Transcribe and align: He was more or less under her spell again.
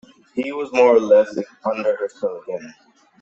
He 0.33 0.51
was 0.51 0.73
more 0.73 0.95
or 0.95 0.99
less 0.99 1.29
under 1.63 1.95
her 1.95 2.09
spell 2.09 2.41
again. 2.41 2.73